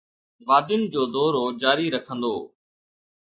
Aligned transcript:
وادين 0.47 0.81
جو 0.93 1.01
دورو 1.13 1.43
جاري 1.61 1.87
رکندو 1.95 2.33